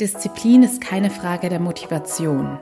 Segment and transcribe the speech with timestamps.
[0.00, 2.58] Disziplin ist keine Frage der Motivation.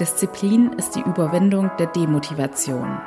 [0.00, 2.98] Disziplin ist die Überwindung der Demotivation.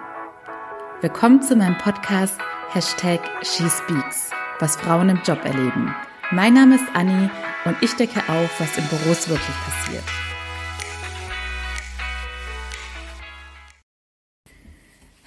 [1.01, 2.37] Willkommen zu meinem Podcast
[2.69, 5.95] Hashtag SheSpeaks, was Frauen im Job erleben.
[6.29, 7.31] Mein Name ist Anni
[7.65, 10.03] und ich decke auf, was in Büros wirklich passiert.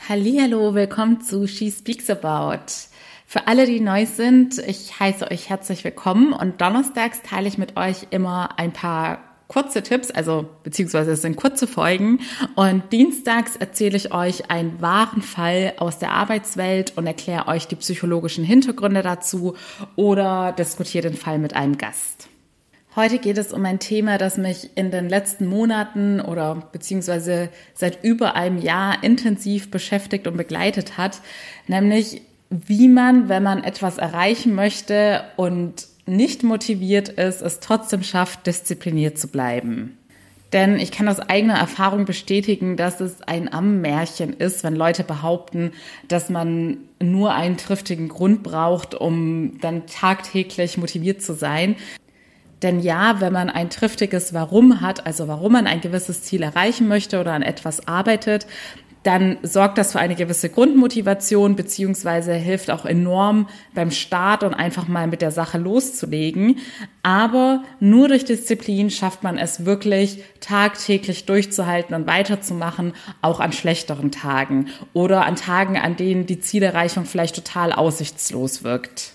[0.08, 2.93] Hallo, willkommen zu She Speaks About.
[3.26, 7.76] Für alle, die neu sind, ich heiße euch herzlich willkommen und donnerstags teile ich mit
[7.76, 9.18] euch immer ein paar
[9.48, 12.20] kurze Tipps, also beziehungsweise es sind kurze Folgen
[12.54, 17.76] und dienstags erzähle ich euch einen wahren Fall aus der Arbeitswelt und erkläre euch die
[17.76, 19.54] psychologischen Hintergründe dazu
[19.96, 22.28] oder diskutiere den Fall mit einem Gast.
[22.96, 28.04] Heute geht es um ein Thema, das mich in den letzten Monaten oder beziehungsweise seit
[28.04, 31.20] über einem Jahr intensiv beschäftigt und begleitet hat,
[31.66, 32.22] nämlich
[32.66, 39.18] wie man, wenn man etwas erreichen möchte und nicht motiviert ist, es trotzdem schafft, diszipliniert
[39.18, 39.98] zu bleiben.
[40.52, 45.72] Denn ich kann aus eigener Erfahrung bestätigen, dass es ein Ammärchen ist, wenn Leute behaupten,
[46.06, 51.74] dass man nur einen triftigen Grund braucht, um dann tagtäglich motiviert zu sein.
[52.62, 56.86] Denn ja, wenn man ein triftiges Warum hat, also warum man ein gewisses Ziel erreichen
[56.86, 58.46] möchte oder an etwas arbeitet,
[59.04, 64.88] dann sorgt das für eine gewisse Grundmotivation beziehungsweise hilft auch enorm beim Start und einfach
[64.88, 66.56] mal mit der Sache loszulegen.
[67.02, 74.10] Aber nur durch Disziplin schafft man es wirklich tagtäglich durchzuhalten und weiterzumachen, auch an schlechteren
[74.10, 79.12] Tagen oder an Tagen, an denen die Zielerreichung vielleicht total aussichtslos wirkt.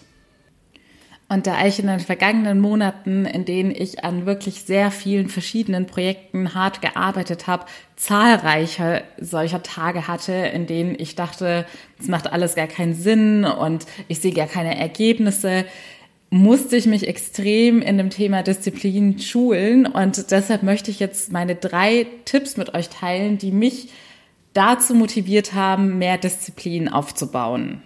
[1.31, 5.85] Und da ich in den vergangenen Monaten, in denen ich an wirklich sehr vielen verschiedenen
[5.85, 11.67] Projekten hart gearbeitet habe, zahlreiche solcher Tage hatte, in denen ich dachte,
[11.99, 15.65] es macht alles gar keinen Sinn und ich sehe gar keine Ergebnisse,
[16.31, 19.85] musste ich mich extrem in dem Thema Disziplin schulen.
[19.85, 23.89] Und deshalb möchte ich jetzt meine drei Tipps mit euch teilen, die mich
[24.53, 27.83] dazu motiviert haben, mehr Disziplin aufzubauen.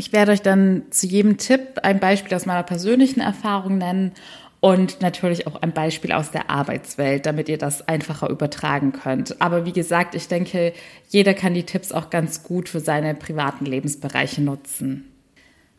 [0.00, 4.12] Ich werde euch dann zu jedem Tipp ein Beispiel aus meiner persönlichen Erfahrung nennen
[4.60, 9.42] und natürlich auch ein Beispiel aus der Arbeitswelt, damit ihr das einfacher übertragen könnt.
[9.42, 10.72] Aber wie gesagt, ich denke,
[11.10, 15.09] jeder kann die Tipps auch ganz gut für seine privaten Lebensbereiche nutzen.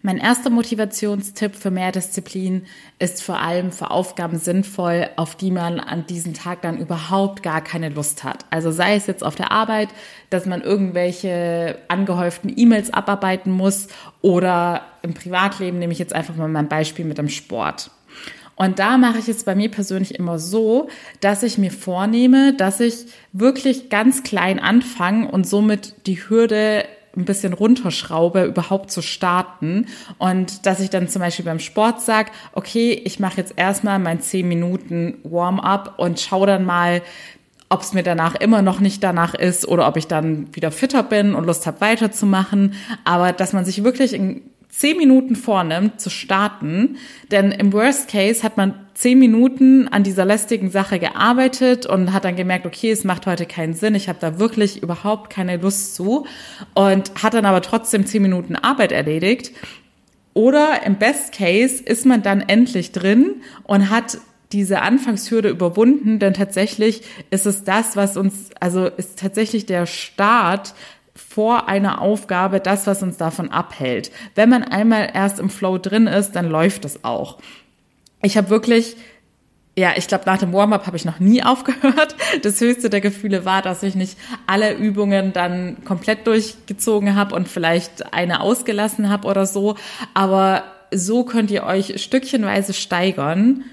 [0.04, 2.66] Mein erster Motivationstipp für mehr Disziplin
[2.98, 7.62] ist vor allem für Aufgaben sinnvoll, auf die man an diesem Tag dann überhaupt gar
[7.62, 8.46] keine Lust hat.
[8.50, 9.90] Also sei es jetzt auf der Arbeit,
[10.32, 13.90] dass man irgendwelche angehäuften E-Mails abarbeiten muss
[14.22, 17.92] oder im Privatleben nehme ich jetzt einfach mal mein Beispiel mit dem Sport.
[18.56, 20.90] Und da mache ich es bei mir persönlich immer so,
[21.20, 26.86] dass ich mir vornehme, dass ich wirklich ganz klein anfange und somit die Hürde
[27.16, 29.88] ein bisschen runterschraube, überhaupt zu starten.
[30.18, 34.22] Und dass ich dann zum Beispiel beim Sport sage, okay, ich mache jetzt erstmal mein
[34.22, 37.02] 10 Minuten Warm-up und schaue dann mal,
[37.70, 41.04] ob es mir danach immer noch nicht danach ist oder ob ich dann wieder fitter
[41.04, 42.74] bin und Lust habe weiterzumachen.
[43.06, 46.98] Aber dass man sich wirklich in zehn Minuten vornimmt, zu starten.
[47.30, 52.26] Denn im Worst Case hat man zehn Minuten an dieser lästigen Sache gearbeitet und hat
[52.26, 55.96] dann gemerkt, okay, es macht heute keinen Sinn, ich habe da wirklich überhaupt keine Lust
[55.96, 56.26] zu
[56.74, 59.52] und hat dann aber trotzdem zehn Minuten Arbeit erledigt.
[60.34, 64.18] Oder im Best Case ist man dann endlich drin und hat
[64.54, 70.74] diese Anfangshürde überwunden, denn tatsächlich ist es das, was uns, also ist tatsächlich der Start
[71.22, 74.12] vor einer Aufgabe das, was uns davon abhält.
[74.36, 77.38] Wenn man einmal erst im Flow drin ist, dann läuft es auch.
[78.22, 78.98] Ich habe wirklich
[79.78, 82.16] ja, ich glaube, nach dem Warm-up habe ich noch nie aufgehört.
[82.44, 84.18] Das höchste der Gefühle war, dass ich nicht
[84.48, 89.76] alle Übungen dann komplett durchgezogen habe und vielleicht eine ausgelassen habe oder so.
[90.14, 93.64] Aber so könnt ihr euch stückchenweise steigern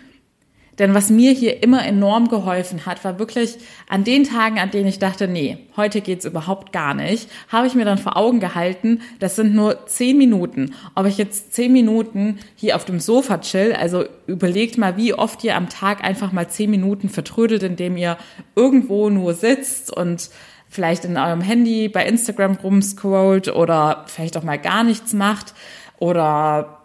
[0.78, 3.56] denn was mir hier immer enorm geholfen hat, war wirklich
[3.88, 7.74] an den Tagen, an denen ich dachte, nee, heute geht's überhaupt gar nicht, habe ich
[7.74, 10.74] mir dann vor Augen gehalten, das sind nur zehn Minuten.
[10.94, 15.42] Ob ich jetzt zehn Minuten hier auf dem Sofa chill, also überlegt mal, wie oft
[15.44, 18.16] ihr am Tag einfach mal zehn Minuten vertrödelt, indem ihr
[18.54, 20.30] irgendwo nur sitzt und
[20.68, 25.54] vielleicht in eurem Handy bei Instagram rumscrollt oder vielleicht auch mal gar nichts macht
[25.98, 26.77] oder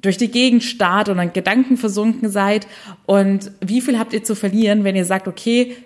[0.00, 2.66] durch die Gegend starrt und dann Gedanken versunken seid.
[3.06, 5.76] Und wie viel habt ihr zu verlieren, wenn ihr sagt, okay,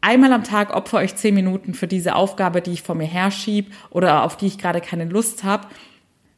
[0.00, 3.72] einmal am Tag opfer euch zehn Minuten für diese Aufgabe, die ich vor mir herschieb
[3.90, 5.66] oder auf die ich gerade keine Lust habe.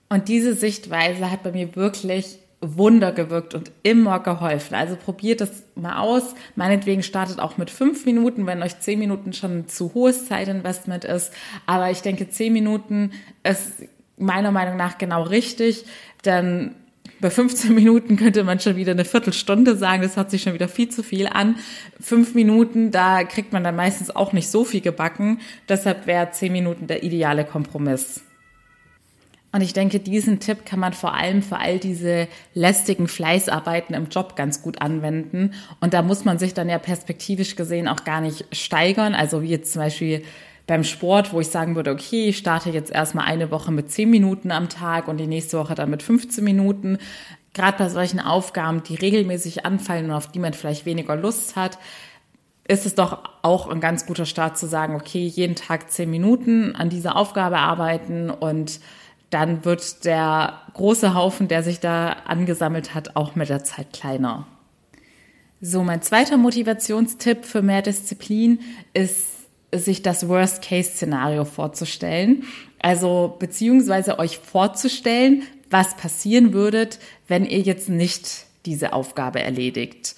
[0.08, 4.74] Und diese Sichtweise hat bei mir wirklich Wunder gewirkt und immer geholfen.
[4.74, 6.34] Also probiert das mal aus.
[6.56, 11.04] Meinetwegen startet auch mit fünf Minuten, wenn euch zehn Minuten schon ein zu hohes Zeitinvestment
[11.04, 11.32] ist.
[11.66, 13.12] Aber ich denke, zehn Minuten
[13.44, 13.84] ist
[14.16, 15.84] meiner Meinung nach genau richtig,
[16.24, 16.74] denn
[17.20, 20.68] Bei 15 Minuten könnte man schon wieder eine Viertelstunde sagen, das hat sich schon wieder
[20.68, 21.56] viel zu viel an.
[22.00, 25.40] Fünf Minuten, da kriegt man dann meistens auch nicht so viel gebacken.
[25.68, 28.20] Deshalb wäre zehn Minuten der ideale Kompromiss.
[29.50, 34.08] Und ich denke, diesen Tipp kann man vor allem für all diese lästigen Fleißarbeiten im
[34.08, 35.54] Job ganz gut anwenden.
[35.80, 39.14] Und da muss man sich dann ja perspektivisch gesehen auch gar nicht steigern.
[39.14, 40.22] Also wie jetzt zum Beispiel
[40.68, 44.08] beim Sport, wo ich sagen würde, okay, ich starte jetzt erstmal eine Woche mit 10
[44.08, 46.98] Minuten am Tag und die nächste Woche dann mit 15 Minuten.
[47.54, 51.78] Gerade bei solchen Aufgaben, die regelmäßig anfallen und auf die man vielleicht weniger Lust hat,
[52.68, 56.76] ist es doch auch ein ganz guter Start zu sagen, okay, jeden Tag 10 Minuten
[56.76, 58.78] an dieser Aufgabe arbeiten und
[59.30, 64.46] dann wird der große Haufen, der sich da angesammelt hat, auch mit der Zeit kleiner.
[65.62, 68.60] So, mein zweiter Motivationstipp für mehr Disziplin
[68.92, 69.37] ist
[69.72, 72.44] sich das Worst-Case-Szenario vorzustellen.
[72.80, 76.88] Also beziehungsweise euch vorzustellen, was passieren würde,
[77.26, 80.14] wenn ihr jetzt nicht diese Aufgabe erledigt.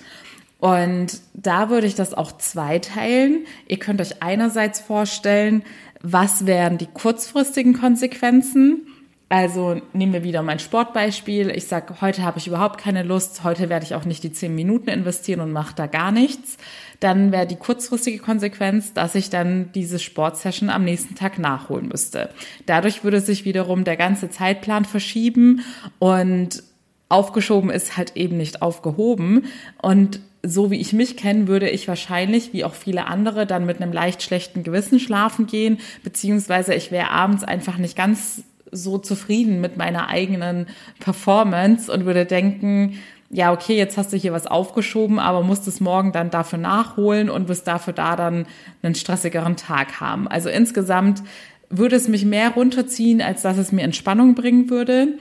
[0.59, 3.47] Und da würde ich das auch zweiteilen.
[3.67, 5.63] Ihr könnt euch einerseits vorstellen,
[6.03, 8.87] was wären die kurzfristigen Konsequenzen
[9.31, 11.51] also nehmen wir wieder mein Sportbeispiel.
[11.51, 14.57] Ich sage, heute habe ich überhaupt keine Lust, heute werde ich auch nicht die zehn
[14.57, 16.59] Minuten investieren und mache da gar nichts.
[16.99, 22.31] Dann wäre die kurzfristige Konsequenz, dass ich dann diese Sportsession am nächsten Tag nachholen müsste.
[22.67, 25.61] Dadurch würde sich wiederum der ganze Zeitplan verschieben
[26.01, 26.65] und
[27.09, 29.45] aufgeschoben ist halt eben nicht aufgehoben.
[29.81, 33.81] Und so wie ich mich kenne, würde ich wahrscheinlich, wie auch viele andere, dann mit
[33.81, 39.61] einem leicht schlechten Gewissen schlafen gehen, beziehungsweise ich wäre abends einfach nicht ganz so zufrieden
[39.61, 40.67] mit meiner eigenen
[40.99, 42.99] Performance und würde denken,
[43.33, 47.31] ja, okay, jetzt hast du hier was aufgeschoben, aber musst es morgen dann dafür nachholen
[47.31, 48.47] und wirst dafür da dann
[48.83, 50.27] einen stressigeren Tag haben.
[50.27, 51.23] Also insgesamt
[51.69, 55.19] würde es mich mehr runterziehen, als dass es mir Entspannung bringen würde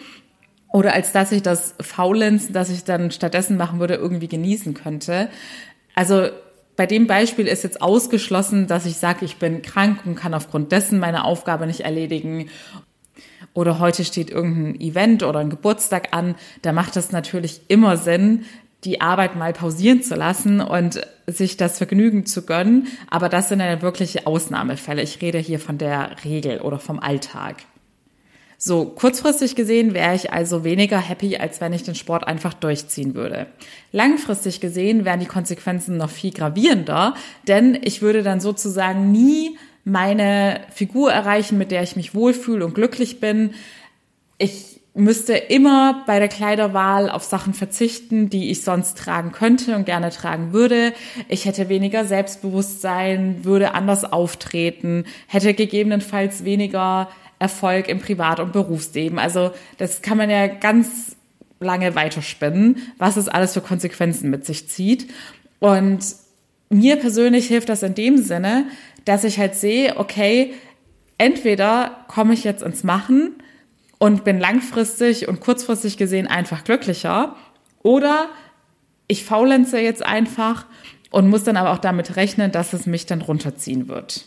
[0.71, 5.29] oder als dass ich das Faulenzen, das ich dann stattdessen machen würde, irgendwie genießen könnte.
[5.93, 6.29] Also
[6.75, 10.71] bei dem Beispiel ist jetzt ausgeschlossen, dass ich sage, ich bin krank und kann aufgrund
[10.71, 12.49] dessen meine Aufgabe nicht erledigen
[13.53, 18.45] oder heute steht irgendein Event oder ein Geburtstag an, da macht es natürlich immer Sinn,
[18.83, 22.87] die Arbeit mal pausieren zu lassen und sich das Vergnügen zu gönnen.
[23.09, 25.01] Aber das sind ja wirkliche Ausnahmefälle.
[25.01, 27.57] Ich rede hier von der Regel oder vom Alltag.
[28.61, 33.15] So, kurzfristig gesehen wäre ich also weniger happy, als wenn ich den Sport einfach durchziehen
[33.15, 33.47] würde.
[33.93, 37.13] Langfristig gesehen wären die Konsequenzen noch viel gravierender,
[37.47, 39.57] denn ich würde dann sozusagen nie
[39.89, 43.51] meine Figur erreichen, mit der ich mich wohlfühle und glücklich bin.
[44.37, 49.85] Ich müsste immer bei der Kleiderwahl auf Sachen verzichten, die ich sonst tragen könnte und
[49.85, 50.93] gerne tragen würde.
[51.27, 57.09] Ich hätte weniger Selbstbewusstsein, würde anders auftreten, hätte gegebenenfalls weniger
[57.39, 59.19] Erfolg im Privat- und Berufsleben.
[59.19, 61.15] Also das kann man ja ganz
[61.59, 65.09] lange weiterspinnen, was es alles für Konsequenzen mit sich zieht.
[65.59, 65.99] Und
[66.69, 68.65] mir persönlich hilft das in dem Sinne,
[69.05, 70.53] dass ich halt sehe, okay,
[71.17, 73.35] entweder komme ich jetzt ins Machen
[73.97, 77.35] und bin langfristig und kurzfristig gesehen einfach glücklicher
[77.83, 78.29] oder
[79.07, 80.65] ich faulenze jetzt einfach
[81.11, 84.25] und muss dann aber auch damit rechnen, dass es mich dann runterziehen wird.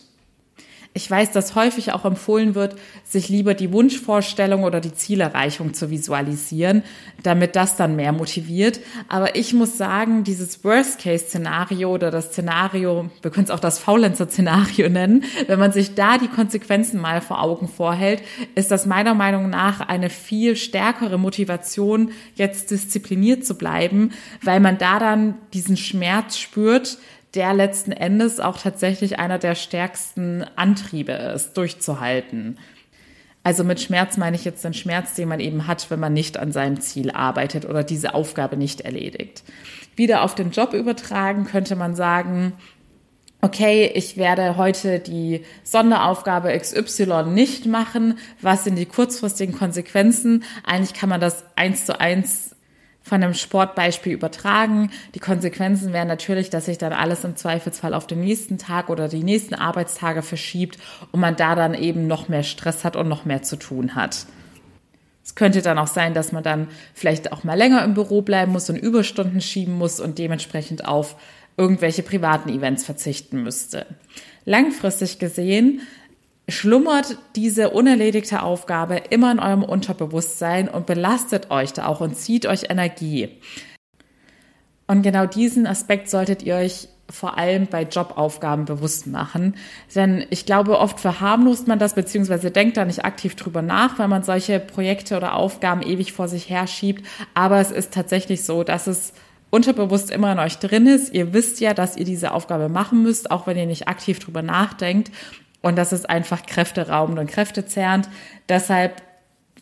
[0.95, 5.89] Ich weiß, dass häufig auch empfohlen wird, sich lieber die Wunschvorstellung oder die Zielerreichung zu
[5.89, 6.83] visualisieren,
[7.23, 8.79] damit das dann mehr motiviert.
[9.09, 14.87] Aber ich muss sagen, dieses Worst-Case-Szenario oder das Szenario, wir können es auch das Faulenzer-Szenario
[14.87, 18.21] nennen, wenn man sich da die Konsequenzen mal vor Augen vorhält,
[18.53, 24.11] ist das meiner Meinung nach eine viel stärkere Motivation, jetzt diszipliniert zu bleiben,
[24.43, 26.99] weil man da dann diesen Schmerz spürt,
[27.35, 32.59] der letzten Endes auch tatsächlich einer der stärksten Antriebe ist, durchzuhalten.
[33.43, 36.37] Also mit Schmerz meine ich jetzt den Schmerz, den man eben hat, wenn man nicht
[36.37, 39.43] an seinem Ziel arbeitet oder diese Aufgabe nicht erledigt.
[39.95, 42.53] Wieder auf den Job übertragen könnte man sagen,
[43.41, 48.17] okay, ich werde heute die Sonderaufgabe XY nicht machen.
[48.41, 50.45] Was sind die kurzfristigen Konsequenzen?
[50.63, 52.52] Eigentlich kann man das eins zu eins
[53.03, 54.89] von einem Sportbeispiel übertragen.
[55.13, 59.09] Die Konsequenzen wären natürlich, dass sich dann alles im Zweifelsfall auf den nächsten Tag oder
[59.09, 60.79] die nächsten Arbeitstage verschiebt
[61.11, 64.25] und man da dann eben noch mehr Stress hat und noch mehr zu tun hat.
[65.23, 68.51] Es könnte dann auch sein, dass man dann vielleicht auch mal länger im Büro bleiben
[68.51, 71.15] muss und Überstunden schieben muss und dementsprechend auf
[71.57, 73.85] irgendwelche privaten Events verzichten müsste.
[74.45, 75.81] Langfristig gesehen
[76.49, 82.45] schlummert diese unerledigte Aufgabe immer in eurem Unterbewusstsein und belastet euch da auch und zieht
[82.45, 83.29] euch Energie.
[84.87, 89.55] Und genau diesen Aspekt solltet ihr euch vor allem bei Jobaufgaben bewusst machen.
[89.93, 94.07] Denn ich glaube, oft verharmlost man das, beziehungsweise denkt da nicht aktiv drüber nach, weil
[94.07, 97.05] man solche Projekte oder Aufgaben ewig vor sich herschiebt.
[97.33, 99.13] Aber es ist tatsächlich so, dass es
[99.49, 101.13] unterbewusst immer in euch drin ist.
[101.13, 104.41] Ihr wisst ja, dass ihr diese Aufgabe machen müsst, auch wenn ihr nicht aktiv drüber
[104.41, 105.11] nachdenkt.
[105.63, 108.09] Und das ist einfach kräfteraubend und kräftezerrend.
[108.49, 109.01] Deshalb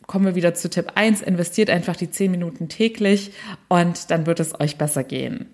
[0.08, 1.22] kommen wir wieder zu Tipp 1.
[1.22, 3.32] Investiert einfach die 10 Minuten täglich
[3.70, 5.46] und dann wird es euch besser gehen.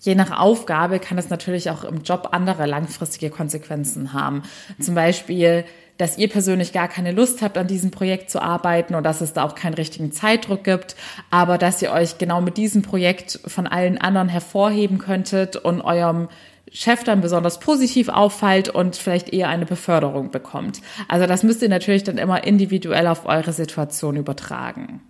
[0.00, 4.42] Je nach Aufgabe kann es natürlich auch im Job andere langfristige Konsequenzen haben.
[4.80, 5.64] Zum Beispiel,
[5.98, 9.34] dass ihr persönlich gar keine Lust habt, an diesem Projekt zu arbeiten und dass es
[9.34, 10.96] da auch keinen richtigen Zeitdruck gibt,
[11.30, 16.28] aber dass ihr euch genau mit diesem Projekt von allen anderen hervorheben könntet und eurem
[16.72, 20.80] Chef dann besonders positiv auffällt und vielleicht eher eine Beförderung bekommt.
[21.08, 25.02] Also das müsst ihr natürlich dann immer individuell auf eure Situation übertragen.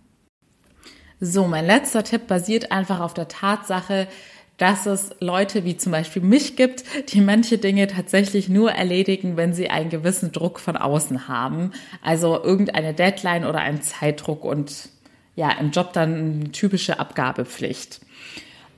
[1.20, 4.08] So, mein letzter Tipp basiert einfach auf der Tatsache,
[4.56, 9.54] dass es Leute wie zum Beispiel mich gibt, die manche Dinge tatsächlich nur erledigen, wenn
[9.54, 11.72] sie einen gewissen Druck von außen haben.
[12.02, 14.90] Also irgendeine Deadline oder einen Zeitdruck und
[15.34, 18.00] ja, im Job dann eine typische Abgabepflicht.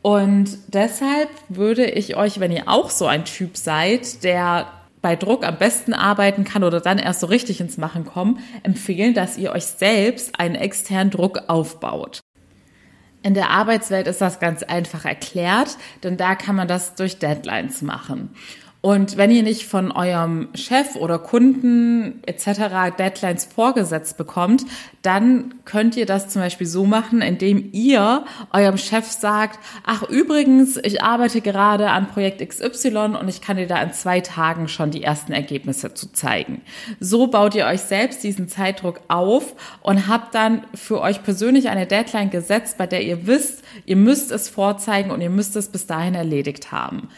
[0.02, 4.66] Und deshalb würde ich euch, wenn ihr auch so ein Typ seid, der
[5.00, 9.14] bei Druck am besten arbeiten kann oder dann erst so richtig ins Machen kommen, empfehlen,
[9.14, 12.20] dass ihr euch selbst einen externen Druck aufbaut.
[13.24, 17.82] In der Arbeitswelt ist das ganz einfach erklärt, denn da kann man das durch Deadlines
[17.82, 18.30] machen.
[18.82, 22.96] Und wenn ihr nicht von eurem Chef oder Kunden etc.
[22.98, 24.64] Deadlines vorgesetzt bekommt,
[25.02, 30.80] dann könnt ihr das zum Beispiel so machen, indem ihr eurem Chef sagt, ach übrigens,
[30.82, 34.90] ich arbeite gerade an Projekt XY und ich kann dir da in zwei Tagen schon
[34.90, 36.62] die ersten Ergebnisse zu zeigen.
[36.98, 41.86] So baut ihr euch selbst diesen Zeitdruck auf und habt dann für euch persönlich eine
[41.86, 45.86] Deadline gesetzt, bei der ihr wisst, ihr müsst es vorzeigen und ihr müsst es bis
[45.86, 47.08] dahin erledigt haben.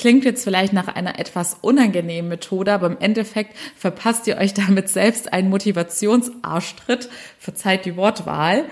[0.00, 4.88] Klingt jetzt vielleicht nach einer etwas unangenehmen Methode, aber im Endeffekt verpasst ihr euch damit
[4.88, 8.64] selbst einen Motivationsarschtritt, verzeiht die Wortwahl.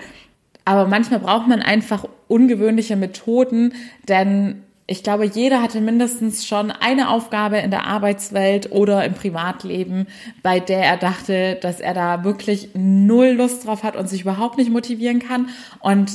[0.65, 3.75] Aber manchmal braucht man einfach ungewöhnliche Methoden,
[4.07, 10.07] denn ich glaube, jeder hatte mindestens schon eine Aufgabe in der Arbeitswelt oder im Privatleben,
[10.41, 14.57] bei der er dachte, dass er da wirklich null Lust drauf hat und sich überhaupt
[14.57, 15.49] nicht motivieren kann.
[15.79, 16.11] Und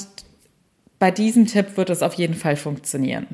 [0.98, 3.28] bei diesem Tipp wird es auf jeden Fall funktionieren.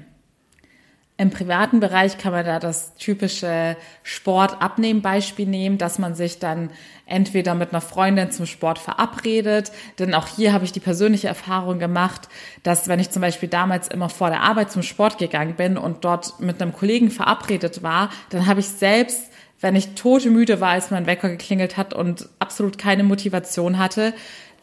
[1.21, 6.71] Im privaten Bereich kann man da das typische Sport-Abnehmen-Beispiel nehmen, dass man sich dann
[7.05, 9.71] entweder mit einer Freundin zum Sport verabredet.
[9.99, 12.31] Denn auch hier habe ich die persönliche Erfahrung gemacht,
[12.63, 16.07] dass wenn ich zum Beispiel damals immer vor der Arbeit zum Sport gegangen bin und
[16.07, 19.27] dort mit einem Kollegen verabredet war, dann habe ich selbst
[19.63, 24.15] wenn ich tote müde war, als mein Wecker geklingelt hat und absolut keine Motivation hatte,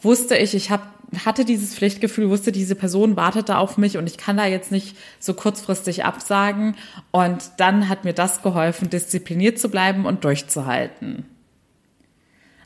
[0.01, 0.81] wusste ich, ich habe
[1.25, 4.71] hatte dieses Pflichtgefühl, wusste, diese Person wartet da auf mich und ich kann da jetzt
[4.71, 6.75] nicht so kurzfristig absagen.
[7.11, 11.25] Und dann hat mir das geholfen, diszipliniert zu bleiben und durchzuhalten.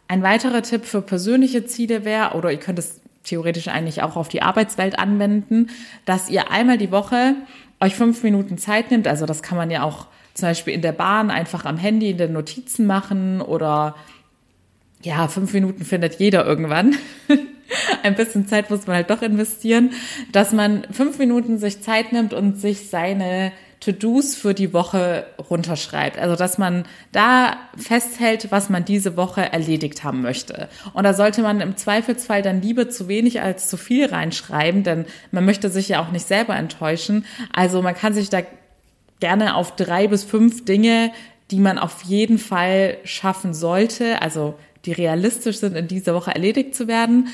[0.08, 4.28] Ein weiterer Tipp für persönliche Ziele wäre, oder ihr könnt es theoretisch eigentlich auch auf
[4.28, 5.70] die Arbeitswelt anwenden,
[6.06, 7.36] dass ihr einmal die Woche
[7.80, 9.08] euch fünf Minuten Zeit nimmt.
[9.08, 12.18] Also das kann man ja auch zum Beispiel in der Bahn einfach am Handy in
[12.18, 13.96] den Notizen machen oder
[15.04, 16.96] ja, fünf Minuten findet jeder irgendwann.
[18.04, 19.92] Ein bisschen Zeit muss man halt doch investieren,
[20.32, 26.20] dass man fünf Minuten sich Zeit nimmt und sich seine To-Dos für die Woche runterschreibt.
[26.20, 30.70] Also, dass man da festhält, was man diese Woche erledigt haben möchte.
[30.94, 35.06] Und da sollte man im Zweifelsfall dann lieber zu wenig als zu viel reinschreiben, denn
[35.32, 37.26] man möchte sich ja auch nicht selber enttäuschen.
[37.54, 38.42] Also, man kann sich da
[39.20, 41.12] gerne auf drei bis fünf Dinge,
[41.50, 46.76] die man auf jeden Fall schaffen sollte, also die realistisch sind, in dieser Woche erledigt
[46.76, 47.28] zu werden,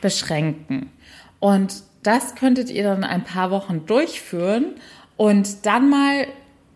[0.00, 0.90] beschränken.
[1.38, 4.76] Und das könntet ihr dann ein paar Wochen durchführen
[5.16, 6.26] und dann mal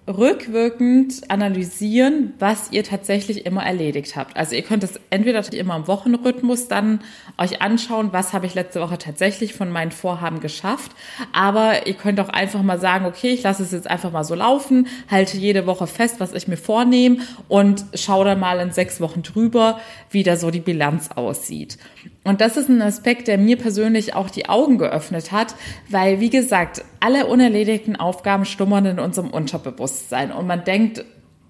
[0.06, 4.36] rückwirkend analysieren, was ihr tatsächlich immer erledigt habt.
[4.36, 7.00] Also ihr könnt es entweder immer im Wochenrhythmus dann
[7.38, 10.92] euch anschauen, was habe ich letzte Woche tatsächlich von meinen Vorhaben geschafft.
[11.32, 14.34] Aber ihr könnt auch einfach mal sagen, okay, ich lasse es jetzt einfach mal so
[14.34, 17.18] laufen, halte jede Woche fest, was ich mir vornehme
[17.48, 19.80] und schaue dann mal in sechs Wochen drüber,
[20.10, 21.78] wie da so die Bilanz aussieht.
[22.24, 25.54] Und das ist ein Aspekt, der mir persönlich auch die Augen geöffnet hat,
[25.88, 29.93] weil, wie gesagt, alle unerledigten Aufgaben stummern in unserem Unterbewusstsein
[30.36, 31.04] und man denkt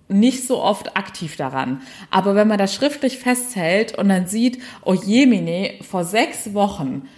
[0.09, 1.81] nicht so oft aktiv daran.
[2.11, 7.09] Aber wenn man das schriftlich festhält und dann sieht, oh jemine, vor sechs Wochen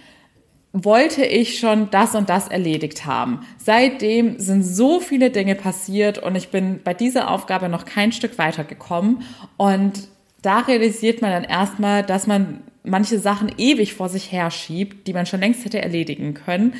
[0.73, 3.41] wollte ich schon das und das erledigt haben.
[3.57, 8.37] Seitdem sind so viele Dinge passiert und ich bin bei dieser Aufgabe noch kein Stück
[8.37, 9.23] weitergekommen
[9.57, 10.07] und
[10.41, 15.25] da realisiert man dann erstmal, dass man manche Sachen ewig vor sich herschiebt, die man
[15.25, 16.73] schon längst hätte erledigen können.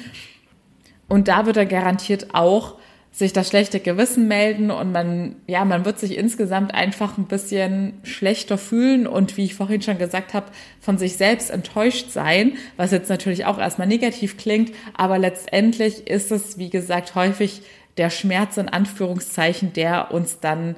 [1.10, 2.76] Und da wird dann garantiert auch
[3.18, 7.94] sich das schlechte Gewissen melden und man, ja, man wird sich insgesamt einfach ein bisschen
[8.04, 10.46] schlechter fühlen und wie ich vorhin schon gesagt habe,
[10.80, 16.32] von sich selbst enttäuscht sein, was jetzt natürlich auch erstmal negativ klingt, aber letztendlich ist
[16.32, 17.64] es, wie gesagt, häufig
[17.98, 20.76] der Schmerz in Anführungszeichen, der uns dann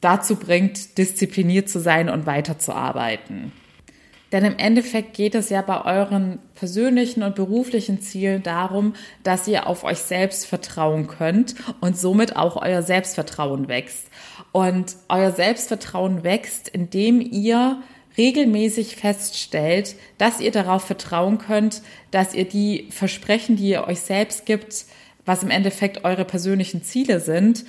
[0.00, 3.50] dazu bringt, diszipliniert zu sein und weiterzuarbeiten.
[4.34, 9.68] Denn im Endeffekt geht es ja bei euren persönlichen und beruflichen Zielen darum, dass ihr
[9.68, 14.08] auf euch selbst vertrauen könnt und somit auch euer Selbstvertrauen wächst.
[14.50, 17.80] Und euer Selbstvertrauen wächst, indem ihr
[18.18, 24.46] regelmäßig feststellt, dass ihr darauf vertrauen könnt, dass ihr die Versprechen, die ihr euch selbst
[24.46, 24.86] gibt,
[25.24, 27.64] was im Endeffekt eure persönlichen Ziele sind,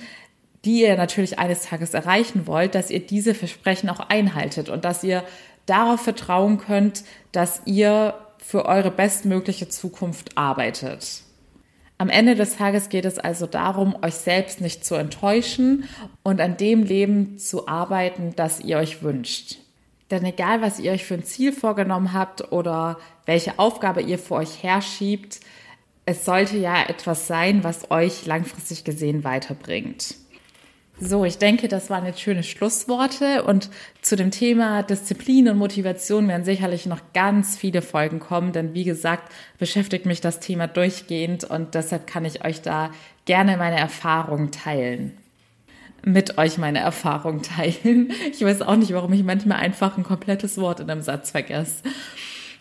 [0.64, 5.04] die ihr natürlich eines Tages erreichen wollt, dass ihr diese Versprechen auch einhaltet und dass
[5.04, 5.22] ihr
[5.66, 11.22] darauf vertrauen könnt, dass ihr für eure bestmögliche Zukunft arbeitet.
[11.98, 15.88] Am Ende des Tages geht es also darum, euch selbst nicht zu enttäuschen
[16.22, 19.56] und an dem Leben zu arbeiten, das ihr euch wünscht.
[20.10, 24.38] Denn egal, was ihr euch für ein Ziel vorgenommen habt oder welche Aufgabe ihr vor
[24.38, 25.40] euch herschiebt,
[26.04, 30.14] es sollte ja etwas sein, was euch langfristig gesehen weiterbringt.
[30.98, 33.68] So, ich denke, das waren jetzt schöne Schlussworte und
[34.00, 38.84] zu dem Thema Disziplin und Motivation werden sicherlich noch ganz viele Folgen kommen, denn wie
[38.84, 42.90] gesagt, beschäftigt mich das Thema durchgehend und deshalb kann ich euch da
[43.26, 45.18] gerne meine Erfahrungen teilen.
[46.02, 48.12] Mit euch meine Erfahrungen teilen.
[48.32, 51.82] Ich weiß auch nicht, warum ich manchmal einfach ein komplettes Wort in einem Satz vergesse.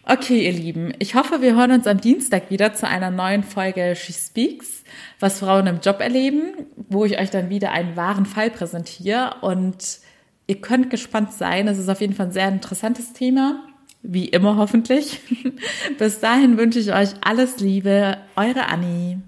[0.07, 3.95] Okay, ihr Lieben, ich hoffe, wir hören uns am Dienstag wieder zu einer neuen Folge
[3.95, 4.83] She Speaks,
[5.19, 9.37] was Frauen im Job erleben, wo ich euch dann wieder einen wahren Fall präsentiere.
[9.41, 9.97] Und
[10.45, 11.67] ihr könnt gespannt sein.
[11.67, 13.63] Es ist auf jeden Fall ein sehr interessantes Thema,
[14.03, 15.21] wie immer hoffentlich.
[15.97, 19.23] Bis dahin wünsche ich euch alles Liebe, eure Annie.